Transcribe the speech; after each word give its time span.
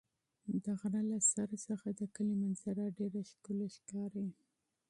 د 0.63 0.65
غره 0.79 1.01
له 1.09 1.17
سر 1.31 1.49
څخه 1.67 1.87
د 1.99 2.01
کلي 2.15 2.35
منظره 2.43 2.85
ډېره 2.97 3.21
ښکلې 3.29 3.67
ښکاري. 3.75 4.27